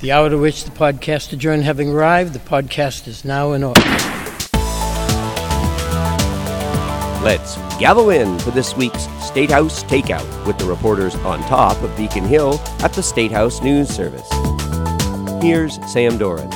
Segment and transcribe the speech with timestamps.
[0.00, 3.82] The hour to which the podcast adjourned having arrived, the podcast is now in order.
[7.22, 11.94] Let's gavel in for this week's State House Takeout with the reporters on top of
[11.98, 14.26] Beacon Hill at the State House News Service.
[15.42, 16.50] Here's Sam Doran.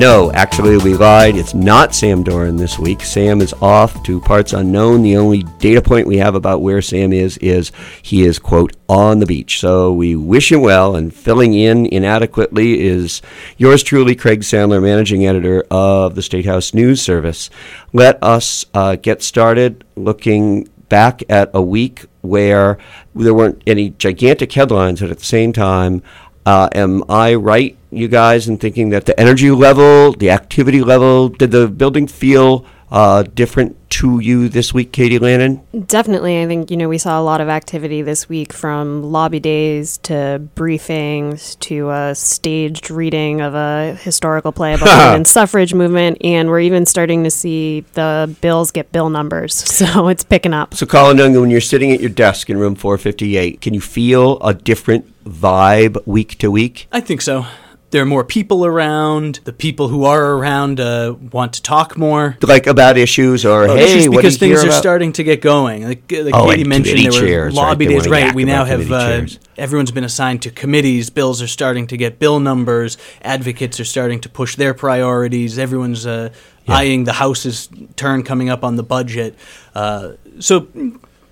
[0.00, 1.36] No, actually, we lied.
[1.36, 3.02] It's not Sam Doran this week.
[3.02, 5.02] Sam is off to parts unknown.
[5.02, 9.18] The only data point we have about where Sam is is he is, quote, on
[9.18, 9.60] the beach.
[9.60, 13.20] So we wish him well, and filling in inadequately is
[13.58, 17.50] yours truly, Craig Sandler, managing editor of the State House News Service.
[17.92, 22.78] Let us uh, get started looking back at a week where
[23.14, 26.02] there weren't any gigantic headlines, but at the same time,
[26.46, 31.28] uh, am I right, you guys, in thinking that the energy level, the activity level,
[31.28, 35.60] did the building feel uh, different to you this week, Katie Lannan?
[35.86, 36.42] Definitely.
[36.42, 39.98] I think, you know, we saw a lot of activity this week from lobby days
[39.98, 46.18] to briefings to a staged reading of a historical play about the women's suffrage movement.
[46.22, 49.64] And we're even starting to see the bills get bill numbers.
[49.80, 50.74] So it's picking up.
[50.74, 54.38] So, Colin Dungan, when you're sitting at your desk in room 458, can you feel
[54.42, 56.86] a different vibe week to week?
[56.92, 57.46] I think so.
[57.90, 59.40] There are more people around.
[59.44, 62.36] The people who are around uh, want to talk more.
[62.40, 64.78] Like about issues or, Oh, hey, this is what because things are about?
[64.78, 65.82] starting to get going.
[65.84, 67.62] Like, like Oh, Katie mentioned, there chairs, right?
[67.62, 68.08] lobby They days.
[68.08, 71.10] Right, we now have uh, everyone's been assigned to committees.
[71.10, 72.96] Bills are starting to get bill numbers.
[73.22, 75.58] Advocates are starting to push their priorities.
[75.58, 76.32] Everyone's uh,
[76.68, 79.34] eyeing the House's turn coming up on the budget.
[79.74, 80.68] Uh, so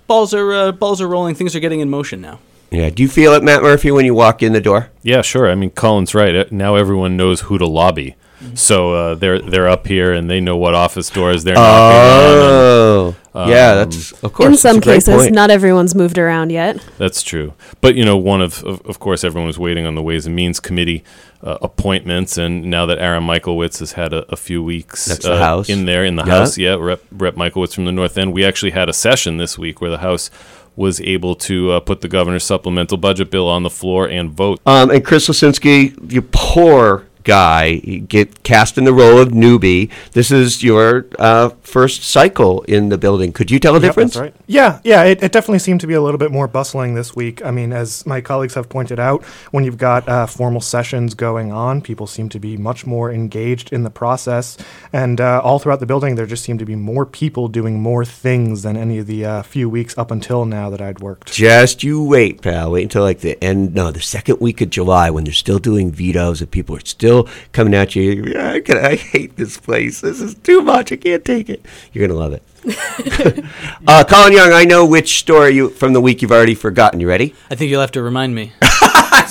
[0.07, 1.35] balls are uh, balls are rolling.
[1.35, 2.39] Things are getting in motion now.
[2.71, 2.89] Yeah.
[2.89, 4.89] Do you feel it, Matt Murphy, when you walk in the door?
[5.01, 5.49] Yeah, sure.
[5.49, 6.35] I mean, Colin's right.
[6.35, 8.15] Uh, Now everyone knows who to lobby.
[8.53, 11.97] So uh, they're they're up here and they know what office doors they're knocking
[12.39, 13.15] on.
[13.35, 14.47] Oh, yeah, that's of course.
[14.49, 15.33] In some cases, point.
[15.33, 16.83] not everyone's moved around yet.
[16.97, 17.53] That's true.
[17.81, 20.35] But you know, one of of, of course, everyone was waiting on the Ways and
[20.37, 21.03] Means Committee
[21.43, 25.33] uh, appointments, and now that Aaron Michlewitz has had a, a few weeks That's the
[25.33, 25.67] uh, House.
[25.69, 26.37] in there in the Yeah.
[26.39, 29.57] House, yeah, Rep, Rep Michlewitz from the North End, we actually had a session this
[29.57, 30.31] week where the House
[30.79, 34.61] was able to uh, put the governor's supplemental budget bill on the floor and vote.
[34.65, 37.75] Um, and Chris Lisinski, you poor guy,
[38.15, 39.89] get cast in the role of newbie.
[40.13, 43.31] This is your uh, first cycle in the building.
[43.31, 44.15] Could you tell a Yep, difference?
[44.17, 44.33] right.
[44.47, 45.03] Yeah, yeah.
[45.03, 47.45] It, it definitely seemed to be a little bit more bustling this week.
[47.45, 51.51] I mean, as my colleagues have pointed out, when you've got uh, formal sessions going
[51.51, 54.57] on, people seem to be much more engaged in the process.
[54.91, 58.03] And uh, all throughout the building, there just seemed to be more people doing more
[58.05, 61.31] things than any of the uh, few weeks up until now that I'd worked.
[61.31, 62.71] Just you wait, pal.
[62.71, 65.91] Wait until like the end, no, the second week of July when they're still doing
[65.91, 67.18] vetoes and people are still
[67.51, 68.33] coming at you.
[68.37, 70.01] I, can, I hate this place.
[70.01, 70.91] This is too much.
[70.91, 71.65] I can't take it.
[71.93, 72.43] You're gonna love it.
[73.87, 76.99] uh, Colin Young, I know which story you from the week you've already forgotten.
[76.99, 77.33] You ready?
[77.49, 78.53] I think you'll have to remind me.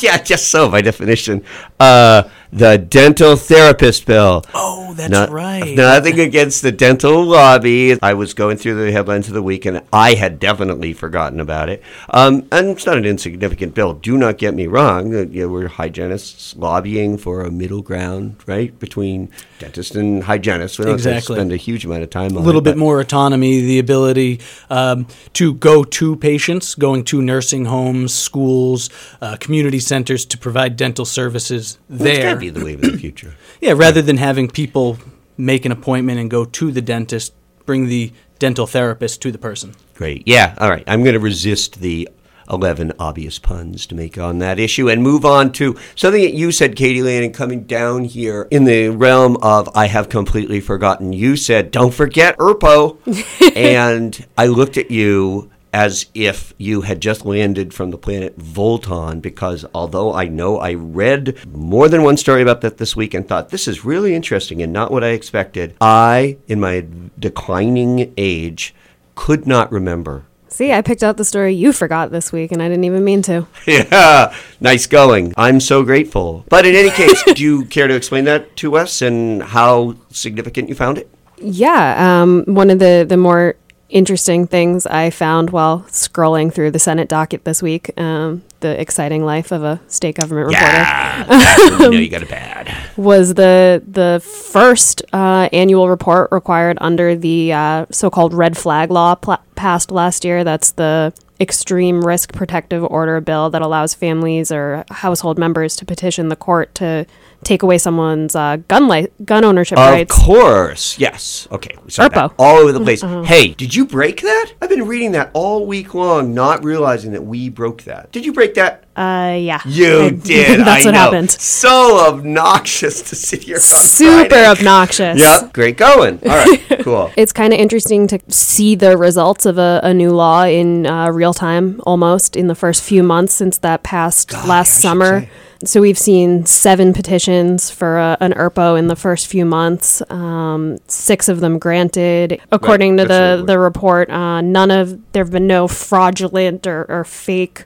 [0.00, 1.44] yeah, just so by definition.
[1.78, 4.44] Uh, the dental therapist bill.
[4.54, 5.76] Oh, that's Not- right.
[5.76, 7.96] Nothing against the dental lobby.
[8.02, 11.68] I was going through the headlines of the week, and I had definitely forgotten about
[11.68, 11.82] it.
[12.10, 13.92] Um, and it's not an insignificant bill.
[13.94, 15.14] Do not get me wrong.
[15.14, 19.28] Uh, you know, we're hygienists lobbying for a middle ground, right, between
[19.58, 20.78] dentists and hygienists.
[20.78, 21.36] We don't Exactly.
[21.36, 24.40] spend a huge amount of time on a little it, bit more autonomy, the ability
[24.70, 28.88] um, to go to patients, going to nursing homes, schools,
[29.20, 32.37] uh, community centers to provide dental services Well, It's got there.
[32.38, 33.34] To be the wave of the future.
[33.60, 34.98] Yeah, rather than having people
[35.36, 37.34] make an appointment and go to the dentist,
[37.66, 39.74] bring the dental therapist to the person.
[39.94, 40.22] Great.
[40.26, 40.54] Yeah.
[40.58, 40.84] All right.
[40.86, 42.08] I'm going to resist the
[42.50, 46.50] 11 obvious puns to make on that issue and move on to something that you
[46.52, 51.12] said, Katie Lannan, coming down here in the realm of I have completely forgotten.
[51.12, 53.56] You said, don't forget ERPO.
[53.56, 59.20] and I looked at you as if you had just landed from the planet Volton
[59.20, 63.26] because although I know I read more than one story about that this week and
[63.26, 66.86] thought this is really interesting and not what I expected, I, in my
[67.18, 68.74] declining age,
[69.14, 70.24] could not remember.
[70.48, 73.22] See, I picked out the story you forgot this week, and I didn't even mean
[73.22, 73.46] to.
[73.66, 75.34] Yeah, nice going.
[75.36, 76.44] I'm so grateful.
[76.48, 80.70] But in any case, do you care to explain that to us and how significant
[80.70, 81.10] you found it?
[81.36, 83.56] Yeah, um, one of the the more
[83.88, 89.24] interesting things I found while scrolling through the Senate docket this week, um, the exciting
[89.24, 92.74] life of a state government reporter, Yeah, you know you got it bad.
[92.96, 99.14] was the the first uh, annual report required under the uh, so-called red flag law
[99.14, 100.44] pla- passed last year.
[100.44, 106.28] That's the extreme risk protective order bill that allows families or household members to petition
[106.30, 107.06] the court to
[107.44, 110.16] take away someone's uh, gun li- gun ownership Of rights.
[110.16, 111.48] Of course, yes.
[111.52, 113.02] Okay, that all over the place.
[113.26, 114.52] Hey, did you break that?
[114.60, 118.10] I've been reading that all week long, not realizing that we broke that.
[118.12, 118.84] Did you break that?
[118.96, 119.60] Uh, yeah.
[119.64, 120.60] You I- did.
[120.66, 120.98] That's I what know.
[120.98, 121.30] happened.
[121.30, 124.46] So obnoxious to sit here on Super Friday.
[124.46, 125.18] obnoxious.
[125.20, 125.52] Yep.
[125.52, 126.18] Great going.
[126.24, 126.64] All right.
[126.88, 127.10] Cool.
[127.16, 131.08] It's kind of interesting to see the results of a, a new law in uh,
[131.10, 135.28] real time almost in the first few months since that passed God, last summer.
[135.64, 140.78] So we've seen seven petitions for a, an ERPO in the first few months, um,
[140.86, 142.40] six of them granted.
[142.52, 146.84] According to that's the, the report, uh, none of there have been no fraudulent or,
[146.88, 147.64] or fake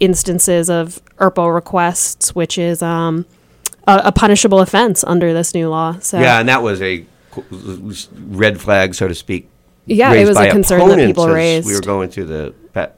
[0.00, 3.24] instances of ERPO requests, which is um,
[3.86, 5.98] a, a punishable offense under this new law.
[6.00, 7.06] So Yeah, and that was a
[8.26, 9.48] red flag, so to speak.
[9.86, 11.66] Yeah, it was a concern that people raised.
[11.66, 12.54] We were going through the,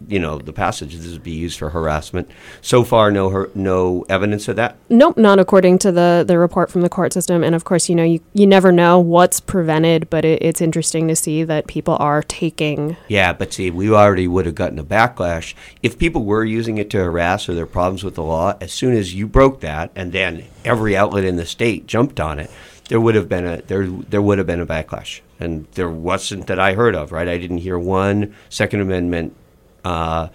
[0.08, 0.94] you know, the passage.
[0.96, 2.30] This would be used for harassment.
[2.60, 4.76] So far, no, her- no evidence of that.
[4.88, 7.44] Nope, not according to the, the report from the court system.
[7.44, 11.08] And of course, you know, you, you never know what's prevented, but it, it's interesting
[11.08, 12.96] to see that people are taking.
[13.08, 16.90] Yeah, but see, we already would have gotten a backlash if people were using it
[16.90, 18.56] to harass or their problems with the law.
[18.60, 22.38] As soon as you broke that, and then every outlet in the state jumped on
[22.38, 22.50] it,
[22.88, 26.48] there would have been a there there would have been a backlash, and there wasn't
[26.48, 27.12] that I heard of.
[27.12, 29.36] Right, I didn't hear one Second Amendment
[29.84, 30.28] uh,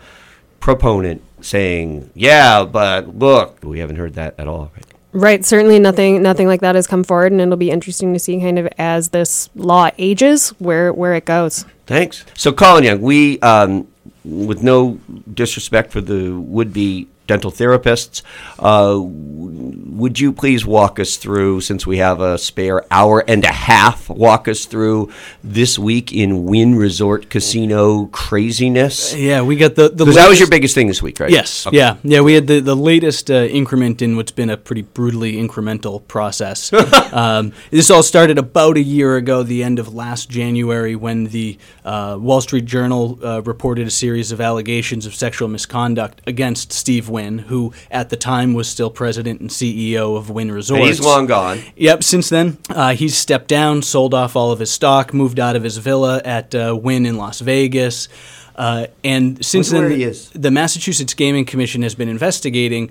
[0.60, 4.72] proponent saying, "Yeah, but look," we haven't heard that at all.
[4.74, 4.86] Right?
[5.14, 8.40] Right, certainly nothing nothing like that has come forward, and it'll be interesting to see
[8.40, 11.66] kind of as this law ages where where it goes.
[11.86, 12.26] Thanks.
[12.34, 13.88] So, Colin Young, we, um,
[14.26, 15.00] with no
[15.34, 18.22] disrespect for the would-be dental therapists,
[18.60, 23.52] uh, would you please walk us through, since we have a spare hour and a
[23.52, 25.12] half, walk us through
[25.44, 29.16] this week in Wynn Resort Casino craziness?
[29.16, 31.30] Yeah, we got the Because that was your biggest thing this week, right?
[31.32, 31.78] Yes, Okay.
[31.78, 32.22] yeah, yeah.
[32.22, 36.72] We had the, the latest uh, increment in what's been a pretty brutally incremental process.
[37.14, 41.58] um, this all started about a year ago, the end of last January, when the
[41.84, 47.08] uh, Wall Street Journal uh, reported a series of allegations of sexual misconduct against Steve
[47.16, 50.80] Wynn, who at the time was still president and CEO of Wynn Resorts.
[50.80, 51.62] And he's long gone.
[51.76, 52.04] Yep.
[52.04, 55.64] Since then, uh, he's stepped down, sold off all of his stock, moved out of
[55.64, 58.10] his villa at uh, Wynn in Las Vegas,
[58.56, 62.90] uh, and since Wonder then, the Massachusetts Gaming Commission has been investigating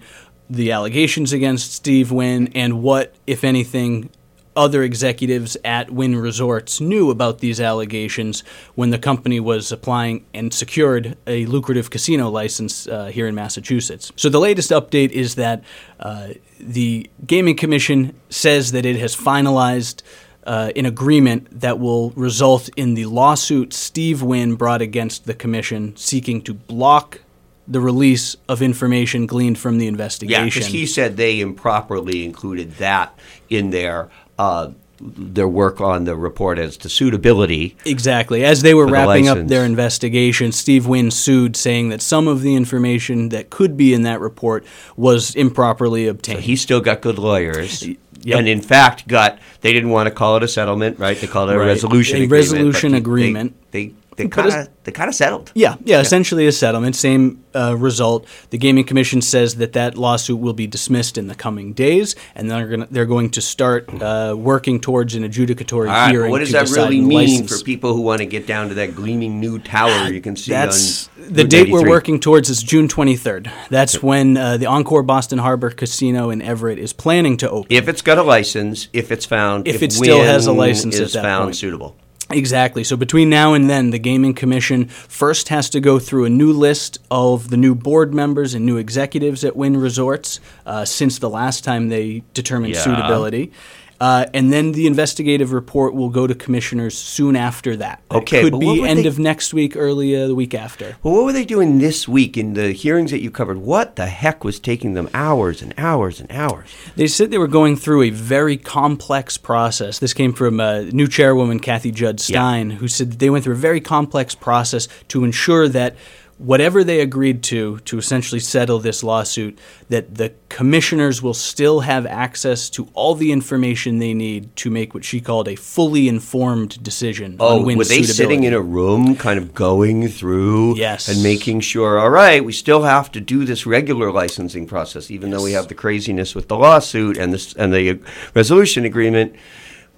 [0.51, 4.11] the allegations against Steve Wynn and what, if anything,
[4.57, 8.43] other executives at Wynn Resorts knew about these allegations
[8.75, 14.13] when the company was applying and secured a lucrative casino license uh, here in Massachusetts.
[14.17, 15.63] So the latest update is that
[16.01, 16.29] uh,
[16.61, 20.03] the Gaming Commission says that it has finalized
[20.47, 25.97] uh, an agreement that will result in the lawsuit Steve Wynn brought against the commission
[25.97, 27.21] seeking to block
[27.67, 30.43] the release of information gleaned from the investigation.
[30.43, 33.19] Yeah, because he said they improperly included that
[33.49, 34.71] in their uh,
[35.01, 37.77] their work on the report as to suitability.
[37.85, 38.45] Exactly.
[38.45, 42.29] As they were For the wrapping up their investigation, Steve Wynn sued, saying that some
[42.29, 44.65] of the information that could be in that report
[44.97, 46.41] was improperly obtained.
[46.41, 47.85] He still got good lawyers.
[48.23, 48.39] Yep.
[48.39, 51.19] And in fact, got they didn't want to call it a settlement, right?
[51.21, 51.67] They called it a Right.
[51.67, 52.33] resolution A agreement.
[52.53, 53.55] resolution agreement.
[53.71, 53.93] They they
[54.23, 55.51] It's- kind of they kind of settled.
[55.55, 58.27] Yeah, yeah, essentially a settlement, same uh, result.
[58.51, 62.51] The Gaming Commission says that that lawsuit will be dismissed in the coming days, and
[62.51, 66.31] they're going to they're going to start uh, working towards an adjudicatory right, hearing.
[66.31, 67.59] what does that really mean license.
[67.59, 70.51] for people who want to get down to that gleaming new tower you can see
[70.51, 73.51] That's on the Route date we're working towards is June 23rd.
[73.71, 77.69] That's when uh, the Encore Boston Harbor Casino in Everett is planning to open.
[77.71, 81.03] If it's got a license, if it's found, If it still has a license at
[81.03, 81.57] is that found point.
[81.57, 81.97] suitable.
[82.31, 82.85] Exactly.
[82.85, 86.53] So between now and then, the Gaming Commission first has to go through a new
[86.53, 91.29] list of the new board members and new executives at Wynn Resorts uh, since the
[91.29, 92.81] last time they determined Yeah.
[92.81, 93.53] suitability.
[94.01, 98.03] Uh, and then the investigative report will go to commissioners soon after that.
[98.11, 100.97] Okay, it could be end they- of next week, early uh, the week after.
[101.03, 103.59] Well, what were they doing this week in the hearings that you covered?
[103.59, 106.69] What the heck was taking them hours and hours and hours?
[106.97, 109.99] They said they were going through a very complex process.
[109.99, 113.57] This came from uh, new chairwoman Cathy Judd-Stein, who said that they went through a
[113.57, 115.97] very complex process to ensure that
[116.39, 122.07] whatever they agreed to to essentially settle this lawsuit, that the commissioners will still have
[122.07, 126.83] access to all the information they need to make what she called a fully informed
[126.83, 131.09] decision Oh, on were they sitting in a room, kind of going through, Yes.
[131.09, 131.99] and making sure?
[131.99, 135.69] All right, we still have to do this regular licensing process, even though we have
[135.69, 137.99] the craziness with the lawsuit and this and the
[138.35, 139.35] resolution agreement.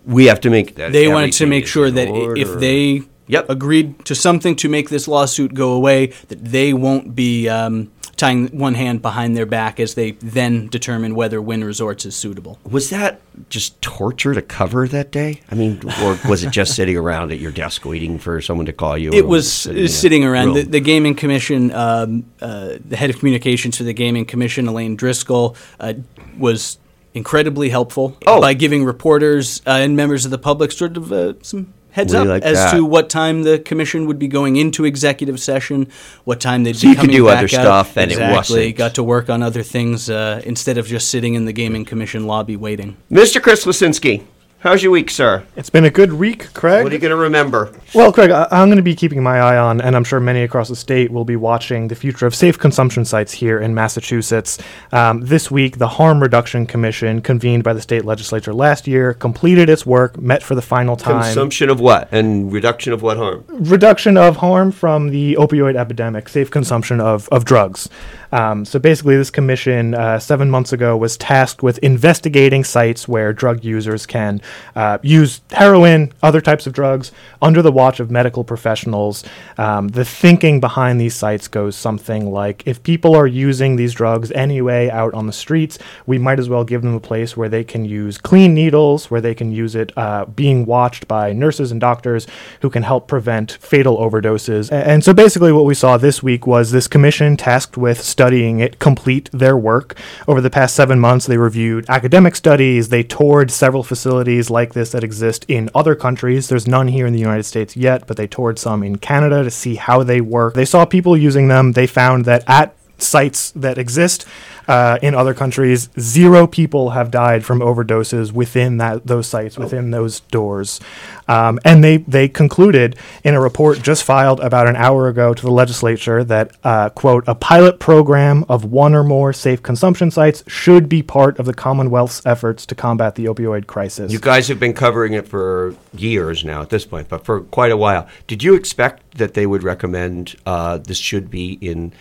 [0.04, 0.92] We have to make that.
[0.92, 3.50] they wanted to make sure that i- if they Yep.
[3.50, 8.46] agreed to something to make this lawsuit go away, that they won't be um, tying
[8.56, 12.58] one hand behind their back as they then determine whether Wynn Resorts is suitable.
[12.68, 15.40] Was that just torture to cover that day?
[15.50, 18.72] I mean, or was it just sitting around at your desk waiting for someone to
[18.72, 19.12] call you?
[19.12, 20.54] It was sitting sitting around.
[20.54, 24.96] The, the Gaming Commission, um, uh, the head of communications for the Gaming Commission, Elaine
[24.96, 25.94] Driscoll, uh,
[26.38, 26.78] was
[27.12, 28.40] incredibly helpful Oh.
[28.40, 32.24] by giving reporters uh, and members of the public sort of uh, some heads Really
[32.26, 32.70] up like as that.
[32.74, 35.88] to what time the commission would be going into executive session,
[36.24, 37.50] what time they'd So be you could coming do back other out.
[37.50, 38.36] stuff and it exactly.
[38.58, 41.84] wasn't- Got to work on other things uh, instead of just sitting in the Gaming
[41.86, 42.96] Commission lobby waiting.
[43.10, 43.42] Mr.
[43.42, 44.22] Chris Lisinski,
[44.58, 45.44] how's your week, sir?
[45.54, 46.82] It's been a good week, Craig.
[46.82, 47.72] What are you going to remember?
[47.94, 50.42] Well, Craig, I- I'm going to be keeping my eye on, and I'm sure many
[50.42, 54.58] across the state will be watching the future of safe consumption sites here in Massachusetts.
[54.92, 59.68] Um, this week, the Harm Reduction Commission, convened by the state legislature last year, completed
[59.68, 61.22] its work, met for the final time.
[61.22, 63.44] Consumption of what and reduction of what harm?
[63.48, 67.88] reduction of harm from the opioid epidemic, safe consumption of, of drugs.
[68.36, 73.32] Um, so basically, this commission uh, seven months ago was tasked with investigating sites where
[73.32, 74.42] drug users can
[74.74, 79.24] uh, use heroin, other types of drugs, under the watch of medical professionals.
[79.56, 84.30] Um, the thinking behind these sites goes something like if people are using these drugs
[84.32, 87.64] anyway out on the streets, we might as well give them a place where they
[87.64, 91.80] can use clean needles, where they can use it uh, being watched by nurses and
[91.80, 92.26] doctors
[92.60, 94.70] who can help prevent fatal overdoses.
[94.70, 98.78] And so basically, what we saw this week was this commission tasked with studying it
[98.78, 99.96] complete their work.
[100.26, 104.90] Over the past seven months, they reviewed academic studies, they toured several facilities like this
[104.92, 106.48] that exist in other countries.
[106.48, 109.50] There's none here in the United States yet, but they toured some in Canada to
[109.50, 110.54] see how they work.
[110.54, 111.72] They saw people using them.
[111.72, 114.26] They found that at sites that exist
[114.68, 119.90] uh, in other countries, zero people have died from overdoses within that those sites, within
[119.90, 120.80] those doors.
[121.28, 125.42] Um, and they they concluded in a report just filed about an hour ago to
[125.42, 130.44] the legislature that uh, quote a pilot program of one or more safe consumption sites
[130.46, 134.12] should be part of the Commonwealth's efforts to combat the opioid crisis.
[134.12, 137.72] You guys have been covering it for years now at this point, but for quite
[137.72, 138.08] a while.
[138.26, 141.92] Did you expect that they would recommend uh, this should be in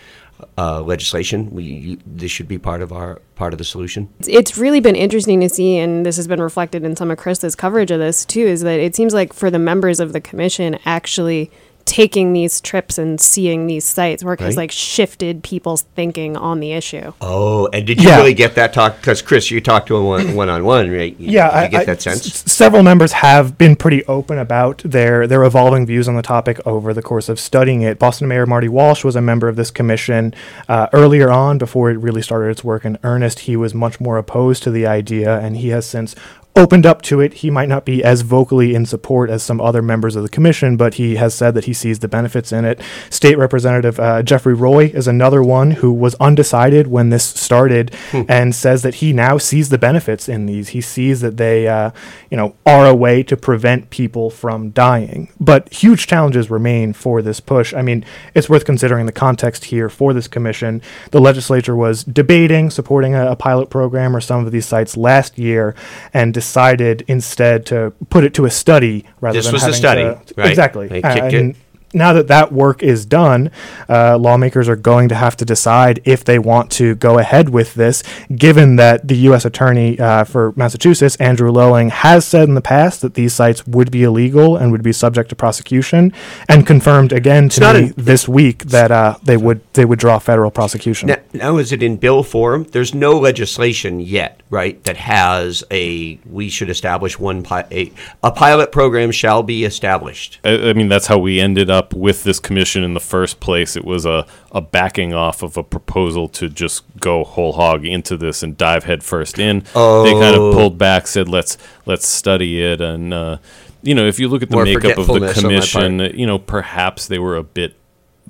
[0.58, 1.50] uh, legislation?
[1.50, 4.08] We, you, this should be part of our part of the solution.
[4.26, 7.54] It's, really been interesting to see, and this has been reflected in some of Krista's
[7.54, 10.78] coverage of this too, is that it seems like for the members of the commission
[10.86, 11.50] actually
[11.86, 16.72] taking these trips and seeing these sites work has like shifted people's thinking on the
[16.72, 17.12] issue.
[17.20, 18.16] Oh, and did you Yeah.
[18.18, 18.96] really get that talk?
[18.96, 21.14] Because Chris, you talked to him one, one on one, right?
[21.18, 22.26] You, yeah, did I, you get I- that sense.
[22.26, 26.60] s- several members have been pretty open about their their evolving views on the topic
[26.66, 27.98] over the course of studying it.
[28.00, 30.34] Boston Mayor Marty Walsh was a member of this commission
[30.68, 33.40] uh, earlier on, before it really started its work in earnest.
[33.40, 36.16] He was much more opposed to the idea, and he has since
[36.56, 37.34] opened up to it.
[37.34, 40.76] He might not be as vocally in support as some other members of the commission,
[40.76, 42.80] but he has said that he sees the benefits in it.
[43.10, 47.94] State Representative uh, Jeffrey Roy is another one who was undecided when this started
[48.28, 50.70] and says that he now sees the benefits in these.
[50.70, 51.90] He sees that they, uh,
[52.30, 55.28] you know, are a way to prevent people from dying.
[55.46, 57.72] But huge challenges remain for this push.
[57.72, 60.82] I mean, it's worth considering the context here for this commission.
[61.12, 65.38] The legislature was debating supporting a, a pilot program or some of these sites last
[65.38, 65.74] year
[66.12, 70.02] and decided instead to put it to a study rather This than was a study,
[70.02, 70.50] to- right?
[70.50, 70.88] Exactly.
[70.88, 71.56] They kicked it.
[71.96, 73.50] Now that that work is done,
[73.88, 77.72] uh, lawmakers are going to have to decide if they want to go ahead with
[77.72, 78.02] this,
[78.34, 79.46] given that the U.S.
[79.46, 83.90] Attorney uh, for Massachusetts, Andrew Lelling, has said in the past that these sites would
[83.90, 86.12] be illegal and would be subject to prosecution,
[86.50, 90.50] and confirmed again to me this week that uh, they would they would draw federal
[90.50, 91.08] prosecution.
[91.08, 92.64] Now, now, is it in bill form?
[92.64, 98.30] There's no legislation yet, right, that has a we should establish one pi- a, a
[98.30, 100.38] pilot program shall be established.
[100.44, 103.74] I, I mean, that's how we ended up with this commission in the first place.
[103.76, 108.16] It was a, a backing off of a proposal to just go whole hog into
[108.16, 109.60] this and dive headfirst in.
[109.60, 110.48] They kind Oh.
[110.50, 113.38] of pulled back, said let's let's study it, and uh,
[113.82, 115.36] you know, if you look at the More makeup of the forgetfulness
[115.76, 117.74] on my commission, you know, perhaps they were a bit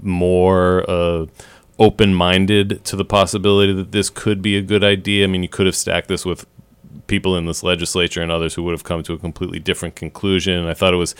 [0.03, 0.85] more.
[0.89, 1.27] Uh,
[1.79, 5.25] open-minded to the possibility that this could be a good idea.
[5.25, 6.47] I mean, you could have stacked this with
[7.07, 10.59] people in this legislature and others who would have come to a completely different conclusion.
[10.59, 11.15] And I thought it was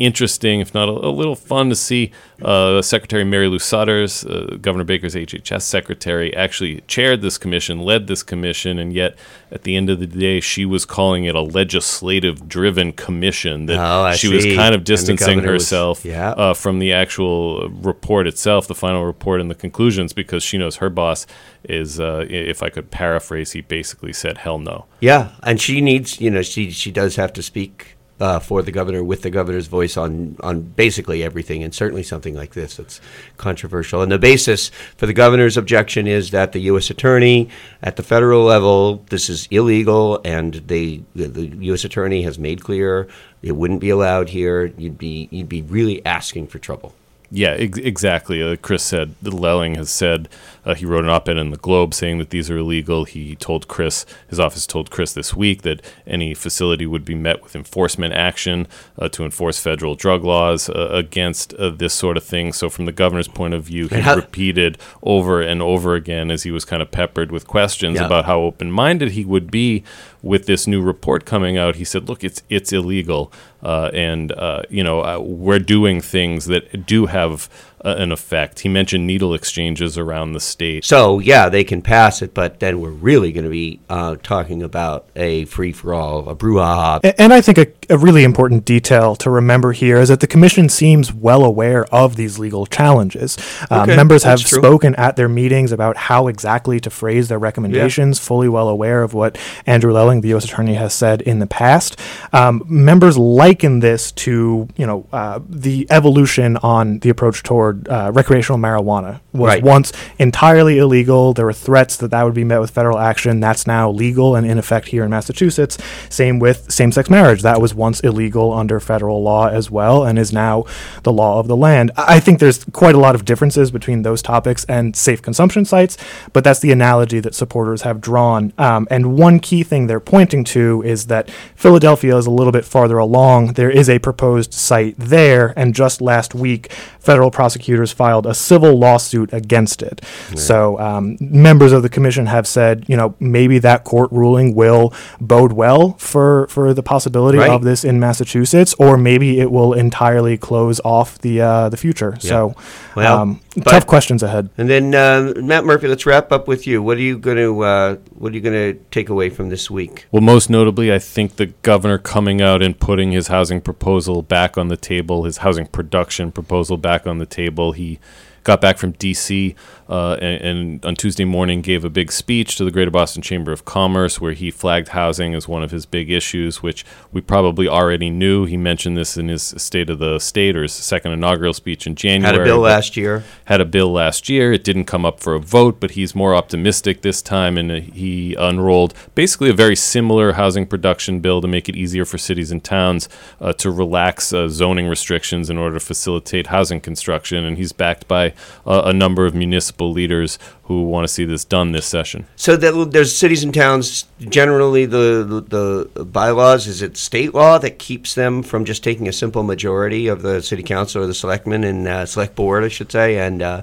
[0.00, 2.10] interesting, if not a, a little fun, to see
[2.42, 8.22] uh, Secretary Marylou Sudders, uh, Governor Baker's HHS secretary, actually chaired this commission, led this
[8.24, 9.16] commission, and yet
[9.52, 13.66] at the end of the day, she was calling it a legislative-driven commission.
[13.66, 16.30] That Oh, she was kind of distancing governor was- herself yeah.
[16.30, 20.76] uh, from the actual report itself, the final report and the conclusions, because she knows
[20.76, 21.26] her boss
[21.64, 26.20] is, uh, if I could paraphrase, he basically said, "Hell no." Yeah, and she needs,
[26.20, 29.66] you know, she she does have to speak uh, for the governor with the governor's
[29.66, 33.00] voice on on basically everything, and certainly something like this that's
[33.36, 34.02] controversial.
[34.02, 36.90] And the basis for the governor's objection is that the U.S.
[36.90, 37.48] attorney
[37.82, 41.84] at the federal level, this is illegal, and they the, the U.S.
[41.84, 43.08] attorney has made clear
[43.42, 44.66] it wouldn't be allowed here.
[44.76, 46.94] You'd be you'd be really asking for trouble.
[47.32, 48.42] Yeah, ex- exactly.
[48.42, 50.28] Uh, Chris said Lelling has said
[50.64, 53.04] uh, he wrote an op-ed in the Globe saying that these are illegal.
[53.04, 57.40] He told Chris, his office told Chris this week that any facility would be met
[57.42, 58.66] with enforcement action
[58.98, 62.52] uh, to enforce federal drug laws uh, against uh, this sort of thing.
[62.52, 66.50] So, from the governor's point of view, he repeated over and over again as he
[66.50, 68.06] was kind of peppered with questions Yeah.
[68.06, 69.84] about how open-minded he would be
[70.22, 71.76] with this new report coming out.
[71.76, 76.46] He said, "Look, it's it's illegal, uh, and uh, you know uh, we're doing things
[76.46, 77.48] that do have
[77.84, 80.84] uh, an effect." He mentioned needle exchanges around the state.
[80.84, 84.62] So yeah, they can pass it, but then we're really going to be uh, talking
[84.62, 87.00] about a free for all, a brouhaha.
[87.04, 90.26] A- And I think a, a really important detail to remember here is that the
[90.26, 93.36] commission seems well aware of these legal challenges.
[93.70, 94.58] Okay, members have true.
[94.58, 99.12] spoken at their meetings about how exactly to phrase their recommendations, fully well aware of
[99.12, 100.44] what Andrew Lelling, the U.S.
[100.44, 101.98] Attorney, has said in the past.
[102.32, 108.12] Um, members liken this to, you know, uh, the evolution on the approach toward uh,
[108.14, 109.62] recreational marijuana was Right.
[109.62, 111.32] once entirely illegal.
[111.34, 113.40] There were threats that that would be met with federal action.
[113.40, 115.76] That's now legal and in effect here in Massachusetts.
[116.08, 117.42] Same with same sex marriage.
[117.42, 120.64] That was once illegal under federal law as well and is now
[121.02, 121.90] the law of the land.
[121.96, 125.96] I think there's quite a lot of differences between those topics and safe consumption sites,
[126.34, 128.52] but that's the analogy that supporters have drawn.
[128.58, 132.64] Um, and one key thing they're pointing to is that Philadelphia is a little bit
[132.64, 133.54] farther along.
[133.54, 136.70] There is a proposed site there, and just last week,
[137.08, 139.96] federal prosecutors filed a civil lawsuit against it.
[140.36, 144.92] So um, members of the commission have said, you know, maybe that court ruling will
[145.20, 147.50] bode well for for the possibility Right.
[147.56, 152.16] of this in Massachusetts, or maybe it will entirely close off the uh, the future.
[152.20, 152.54] So,
[152.96, 154.48] Well, um, but- tough questions ahead.
[154.58, 156.82] And then uh, Matt Murphy, let's wrap up with you.
[156.82, 159.70] What are you going to uh, What are you going to take away from this
[159.70, 160.06] week?
[160.12, 164.58] Well, most notably, I think the governor coming out and putting his housing proposal back
[164.58, 167.72] on the table, his housing production proposal back on the table.
[167.72, 167.98] He
[168.42, 169.54] got back from D.C.
[169.90, 173.50] Uh, and, and on Tuesday morning gave a big speech to the Greater Boston Chamber
[173.50, 177.66] of Commerce where he flagged housing as one of his big issues, which we probably
[177.66, 178.44] already knew.
[178.44, 181.96] He mentioned this in his State of the State or his second inaugural speech in
[181.96, 182.32] January.
[182.32, 183.24] Had a bill last year.
[183.46, 184.52] had a bill last year.
[184.52, 187.80] It didn't come up for a vote, but he's more optimistic this time, and uh,
[187.80, 192.52] he unrolled basically a very similar housing production bill to make it easier for cities
[192.52, 193.08] and towns
[193.40, 197.44] uh, to relax uh, zoning restrictions in order to facilitate housing construction.
[197.44, 201.44] And he's backed by uh, a number of municipal leaders who want to see this
[201.44, 202.26] done this session.
[202.36, 204.06] So that there's cities and towns.
[204.20, 209.08] Generally, the, the the bylaws is it state law that keeps them from just taking
[209.08, 212.68] a simple majority of the city council or the selectmen and uh, select board, I
[212.68, 213.62] should say, and uh,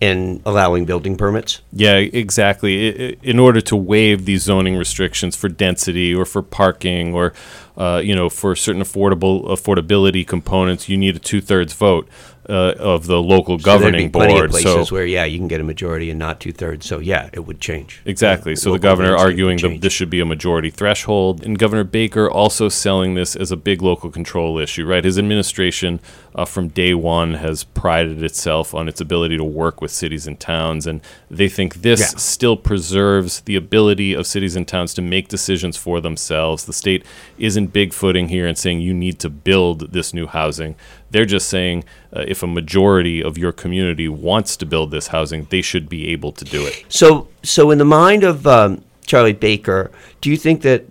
[0.00, 1.62] and allowing building permits.
[1.72, 3.12] Yeah, exactly.
[3.22, 7.32] In order to waive these zoning restrictions for density or for parking or,
[7.76, 12.08] uh, you know, for certain affordable affordability components, you need a two-thirds vote
[12.52, 14.44] uh, of the local So governing plenty board.
[14.46, 16.86] of places so where yeah, you can get a majority and not two thirds.
[16.86, 18.02] So yeah, it would change.
[18.04, 18.54] Exactly.
[18.56, 22.68] So the governor arguing that this should be a majority threshold, and Governor Baker also
[22.68, 24.86] selling this as a big local control issue.
[24.86, 26.00] Right, his administration
[26.34, 30.38] uh, from day one has prided itself on its ability to work with cities and
[30.38, 32.18] towns, and they think this Yeah.
[32.18, 36.64] still preserves the ability of cities and towns to make decisions for themselves.
[36.64, 37.04] The state
[37.38, 40.74] isn't bigfooting here and saying you need to build this new housing.
[41.12, 45.46] They're just saying uh, if a majority of your community wants to build this housing,
[45.50, 46.84] they should be able to do it.
[46.88, 50.84] So, so in the mind of um, Charlie Baker, do you think that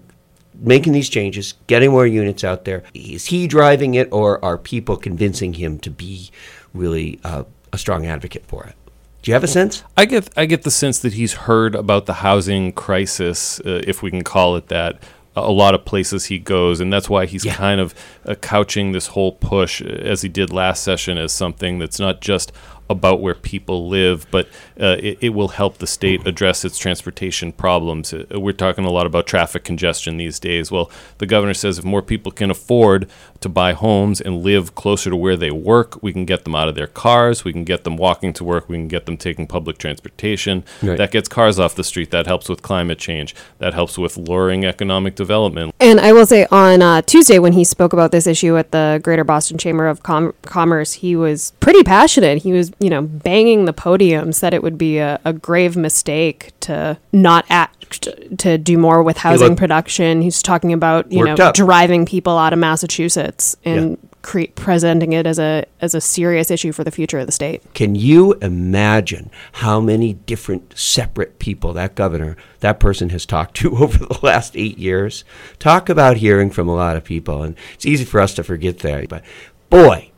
[0.61, 4.95] making these changes, getting more units out there, is he driving it, or are people
[4.95, 6.29] convincing him to be
[6.73, 8.75] really uh, a strong advocate for it?
[9.21, 9.83] Do you have a sense?
[9.95, 14.01] I get I get the sense that he's heard about the housing crisis, uh, if
[14.01, 14.99] we can call it that,
[15.35, 17.55] a lot of places he goes, and that's why he's Yeah.
[17.55, 17.93] kind of
[18.25, 22.19] uh, couching this whole push, uh, as he did last session, as something that's not
[22.21, 22.51] just
[22.91, 24.47] about where people live, but
[24.79, 28.13] uh, it, it will help the state address its transportation problems.
[28.13, 30.71] Uh, we're talking a lot about traffic congestion these days.
[30.71, 35.09] Well, the governor says if more people can afford to buy homes and live closer
[35.09, 37.83] to where they work, we can get them out of their cars, we can get
[37.83, 40.63] them walking to work, we can get them taking public transportation.
[40.83, 40.97] Right.
[40.97, 42.11] That gets cars off the street.
[42.11, 43.35] That helps with climate change.
[43.59, 45.73] That helps with luring economic development.
[45.79, 48.99] And I will say on uh, Tuesday, when he spoke about this issue at the
[49.03, 52.39] Greater Boston Chamber of Com- Commerce, he was pretty passionate.
[52.39, 56.51] He was you know, banging the podium, said it would be a, a grave mistake
[56.61, 58.07] to not act
[58.39, 60.21] to do more with housing looked- production.
[60.21, 61.53] He's talking about you know up.
[61.55, 66.71] driving people out of Massachusetts and cre- presenting it as a as a serious issue
[66.71, 67.61] for the future of the state.
[67.73, 73.77] Can you imagine how many different separate people that governor, that person has talked to
[73.83, 75.23] over the last eight years?
[75.59, 77.43] Talk about hearing from a lot of people.
[77.43, 79.09] And it's easy for us to forget that.
[79.09, 79.23] But
[79.69, 80.10] boy,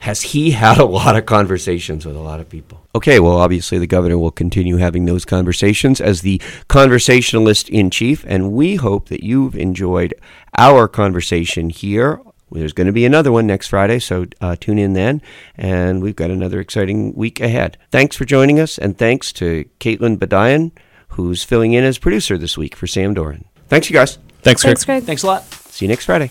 [0.00, 2.80] has he had a lot of conversations with a lot of people.
[2.94, 8.24] Okay, well, obviously the governor will continue having those conversations as the conversationalist in chief.
[8.26, 10.12] And we hope that you've enjoyed
[10.58, 12.20] our conversation here
[12.52, 15.22] there's going to be another one next Friday, so uh, tune in then.
[15.56, 17.78] And we've got another exciting week ahead.
[17.90, 20.72] Thanks for joining us, and thanks to Caitlin Badian,
[21.10, 23.44] who's filling in as producer this week for Sam Doran.
[23.68, 24.18] Thanks, you guys.
[24.42, 24.72] Thanks, Greg.
[24.72, 25.02] Thanks, Greg.
[25.04, 25.44] Thanks a lot.
[25.44, 26.30] See you next Friday.